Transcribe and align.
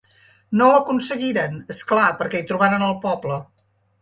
No 0.61 0.69
ho 0.69 0.77
aconseguiren, 0.77 1.59
és 1.75 1.83
clar, 1.93 2.07
perquè 2.23 2.41
hi 2.43 2.49
trobaren 2.53 2.89
el 2.89 2.97
poble. 3.05 3.39